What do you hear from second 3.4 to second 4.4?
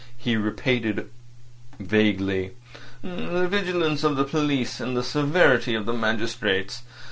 vigilance of the